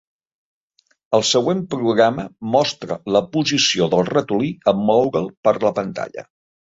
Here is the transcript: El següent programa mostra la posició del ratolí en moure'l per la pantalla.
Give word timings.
El 1.17 1.25
següent 1.31 1.59
programa 1.73 2.25
mostra 2.55 2.97
la 3.17 3.21
posició 3.37 3.89
del 3.95 4.09
ratolí 4.13 4.51
en 4.73 4.83
moure'l 4.89 5.29
per 5.49 5.55
la 5.67 5.73
pantalla. 5.83 6.27